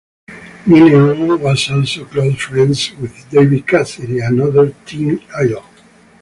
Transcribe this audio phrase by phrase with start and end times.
[0.65, 5.63] Mineo was also close friends with David Cassidy, another teen idol.